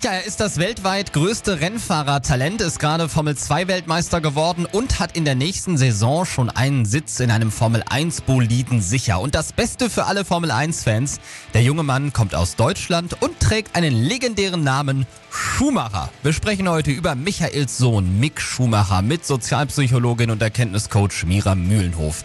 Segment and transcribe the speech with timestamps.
[0.00, 5.16] Ja, er ist das weltweit größte Rennfahrertalent, ist gerade Formel 2 Weltmeister geworden und hat
[5.16, 9.18] in der nächsten Saison schon einen Sitz in einem Formel 1 Boliden sicher.
[9.18, 11.18] Und das Beste für alle Formel 1 Fans,
[11.52, 16.10] der junge Mann kommt aus Deutschland und trägt einen legendären Namen Schumacher.
[16.22, 22.24] Wir sprechen heute über Michaels Sohn Mick Schumacher mit Sozialpsychologin und Erkenntniscoach Mira Mühlenhof.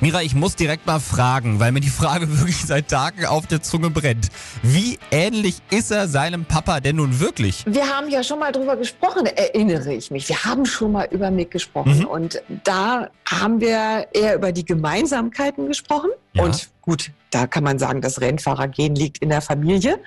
[0.00, 3.62] Mira, ich muss direkt mal fragen, weil mir die Frage wirklich seit Tagen auf der
[3.62, 4.28] Zunge brennt.
[4.62, 7.64] Wie ähnlich ist er seinem Papa denn nun wirklich?
[7.66, 10.28] Wir haben ja schon mal drüber gesprochen, erinnere ich mich.
[10.28, 12.06] Wir haben schon mal über Mick gesprochen Mhm.
[12.06, 16.10] und da haben wir eher über die Gemeinsamkeiten gesprochen.
[16.34, 16.44] Ja.
[16.44, 19.98] Und gut, da kann man sagen, das Rennfahrergehen liegt in der Familie.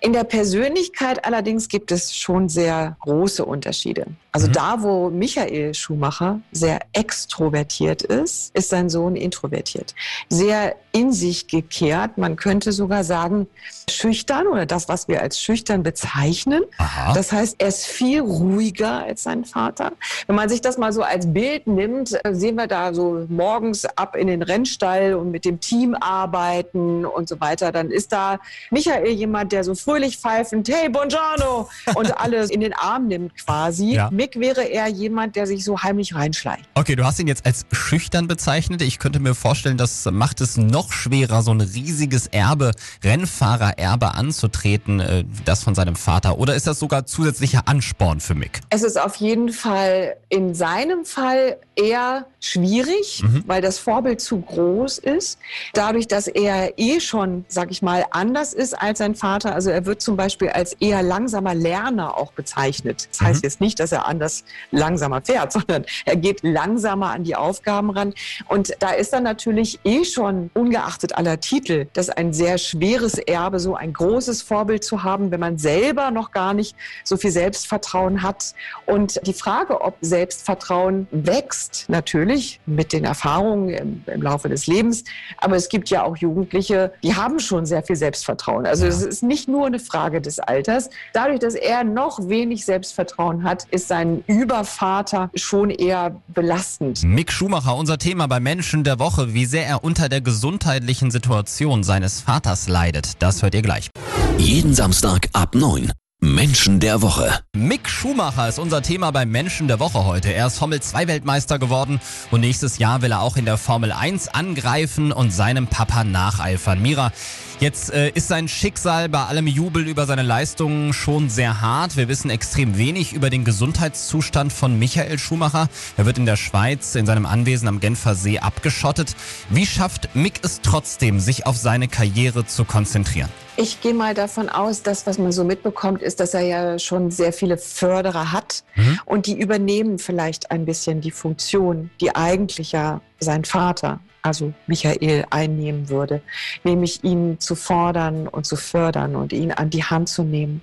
[0.00, 4.06] In der Persönlichkeit allerdings gibt es schon sehr große Unterschiede.
[4.30, 4.52] Also Mhm.
[4.52, 9.94] da, wo Michael Schumacher sehr extrovertiert ist, ist sein Sohn introvertiert.
[10.28, 13.46] Sehr in sich gekehrt, man könnte sogar sagen
[13.90, 16.62] schüchtern oder das, was wir als schüchtern bezeichnen.
[16.78, 17.14] Aha.
[17.14, 19.92] Das heißt, er ist viel ruhiger als sein Vater.
[20.26, 23.84] Wenn man sich das mal so als Bild nimmt, äh, sehen wir da so morgens
[23.84, 27.72] ab in den Rennstall und mit dem Team arbeiten und so weiter.
[27.72, 28.38] Dann ist da
[28.70, 33.94] Michael jemand, der so fröhlich pfeifend, hey, buongiorno, und alles in den Arm nimmt quasi.
[33.94, 34.10] Ja.
[34.10, 36.64] Mick wäre eher jemand, der sich so heimlich reinschleicht.
[36.74, 38.82] Okay, du hast ihn jetzt als schüchtern bezeichnet.
[38.82, 42.72] Ich könnte mir vorstellen, das macht es noch schwerer, so ein riesiges Erbe,
[43.04, 46.38] Rennfahrererbe anzutreten, äh, das von seinem Vater.
[46.38, 48.60] Oder ist das sogar zusätzlicher Ansporn für Mick?
[48.70, 53.44] Es ist auf jeden Fall in seinem Fall eher schwierig, Mhm.
[53.46, 55.38] weil das Vorbild zu groß ist.
[55.74, 59.37] Dadurch, dass er eh schon, sag ich mal, anders ist als sein Vater.
[59.46, 63.08] Also er wird zum Beispiel als eher langsamer Lerner auch bezeichnet.
[63.10, 63.46] Das heißt Mhm.
[63.46, 68.14] jetzt nicht, dass er anders langsamer fährt, sondern er geht langsamer an die Aufgaben ran.
[68.48, 73.60] Und da ist dann natürlich eh schon, ungeachtet aller Titel, das ein sehr schweres Erbe,
[73.60, 78.22] so ein großes Vorbild zu haben, wenn man selber noch gar nicht so viel Selbstvertrauen
[78.22, 78.54] hat.
[78.86, 85.04] Und die Frage, ob Selbstvertrauen wächst, natürlich mit den Erfahrungen im, im Laufe des Lebens.
[85.38, 88.66] Aber es gibt ja auch Jugendliche, die haben schon sehr viel Selbstvertrauen.
[88.66, 88.90] Also Ja.
[88.90, 90.90] es ist nicht nur eine Frage des Alters.
[91.12, 97.04] Dadurch, dass er noch wenig Selbstvertrauen hat, ist sein Übervater schon eher belastend.
[97.04, 101.84] Mick Schumacher, unser Thema bei Menschen der Woche, wie sehr er unter der gesundheitlichen Situation
[101.84, 103.22] seines Vaters leidet.
[103.22, 103.90] Das hört ihr gleich.
[104.38, 105.92] Jeden Samstag ab 9.
[106.20, 107.38] Menschen der Woche.
[107.54, 110.32] Mick Schumacher ist unser Thema beim Menschen der Woche heute.
[110.32, 112.00] Er ist Formel 2 Weltmeister geworden
[112.32, 116.82] und nächstes Jahr will er auch in der Formel 1 angreifen und seinem Papa nacheifern.
[116.82, 117.12] Mira,
[117.60, 121.96] jetzt äh, ist sein Schicksal bei allem Jubel über seine Leistungen schon sehr hart.
[121.96, 125.68] Wir wissen extrem wenig über den Gesundheitszustand von Michael Schumacher.
[125.96, 129.16] Er wird in der Schweiz in seinem Anwesen am Genfer See abgeschottet.
[129.50, 133.28] Wie schafft Mick es trotzdem, sich auf seine Karriere zu konzentrieren?
[133.56, 137.10] Ich gehe mal davon aus, dass was man so mitbekommt, ist, dass er ja schon
[137.10, 139.00] sehr viele Förderer hat Mhm.
[139.06, 143.98] und die übernehmen vielleicht ein bisschen die Funktion, die eigentlich ja sein Vater,
[144.28, 146.22] also Michael, einnehmen würde,
[146.64, 150.62] nämlich ihn zu fordern und zu fördern und ihn an die Hand zu nehmen.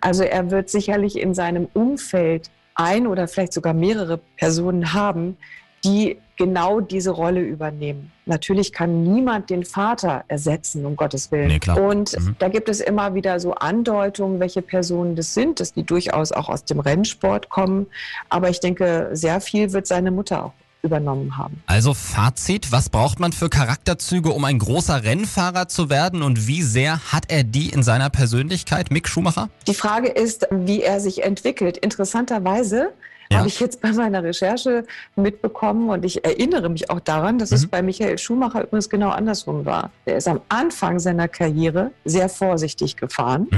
[0.00, 5.36] Also er wird sicherlich in seinem Umfeld ein oder vielleicht sogar mehrere Personen haben,
[5.84, 8.10] die genau diese Rolle übernehmen.
[8.26, 11.60] Natürlich kann niemand den Vater ersetzen, um Gottes Willen.
[11.64, 11.80] Nee.
[11.80, 12.36] Und Mhm.
[12.38, 16.48] da gibt es immer wieder so Andeutungen, welche Personen das sind, dass die durchaus auch
[16.48, 17.86] aus dem Rennsport kommen.
[18.30, 20.52] Aber ich denke, sehr viel wird seine Mutter auch
[20.84, 21.60] übernommen haben.
[21.66, 26.62] Also Fazit, was braucht man für Charakterzüge, um ein großer Rennfahrer zu werden und wie
[26.62, 29.48] sehr hat er die in seiner Persönlichkeit, Mick Schumacher?
[29.66, 31.76] Die Frage ist, wie er sich entwickelt.
[31.78, 32.92] Interessanterweise
[33.30, 33.38] Ja.
[33.38, 34.84] habe ich jetzt bei meiner Recherche
[35.16, 37.70] mitbekommen und ich erinnere mich auch daran, dass es Mhm.
[37.70, 39.90] bei Michael Schumacher übrigens genau andersrum war.
[40.04, 43.48] Er ist am Anfang seiner Karriere sehr vorsichtig gefahren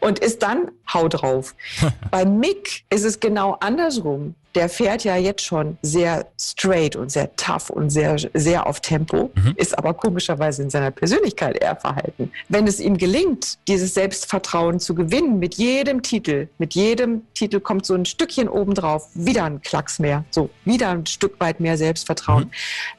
[0.00, 1.56] und ist dann hau drauf.
[2.12, 4.36] bei Mick ist es genau andersrum.
[4.56, 9.30] Der fährt ja jetzt schon sehr straight und sehr tough und sehr, sehr auf Tempo,
[9.34, 9.52] Mhm.
[9.56, 12.32] ist aber komischerweise in seiner Persönlichkeit eher verhalten.
[12.48, 17.84] Wenn es ihm gelingt, dieses Selbstvertrauen zu gewinnen mit jedem Titel, mit jedem Titel kommt
[17.86, 22.44] so ein Stückchen obendrauf, wieder ein Klacks mehr, so wieder ein Stück weit mehr Selbstvertrauen,
[22.44, 22.50] Mhm.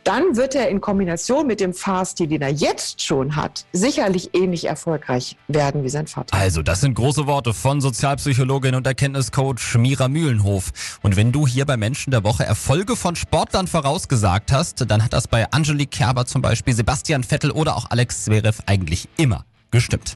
[0.03, 4.65] dann wird er in Kombination mit dem Fahrstil, den er jetzt schon hat, sicherlich ähnlich
[4.65, 6.37] erfolgreich werden wie sein Vater.
[6.37, 10.71] Also, das sind große Worte von Sozialpsychologin und Erkenntniscoach Mira Mühlenhof.
[11.01, 15.13] Und wenn du hier bei Menschen der Woche Erfolge von Sportlern vorausgesagt hast, dann hat
[15.13, 20.15] das bei Angelique Kerber zum Beispiel, Sebastian Vettel oder auch Alex Zverev eigentlich immer gestimmt.